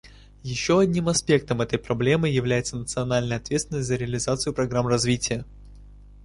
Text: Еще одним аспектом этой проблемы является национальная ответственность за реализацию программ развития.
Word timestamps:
Еще 0.41 0.79
одним 0.79 1.09
аспектом 1.09 1.61
этой 1.61 1.77
проблемы 1.77 2.27
является 2.27 2.75
национальная 2.75 3.37
ответственность 3.37 3.87
за 3.87 3.97
реализацию 3.97 4.51
программ 4.51 4.87
развития. 4.87 5.45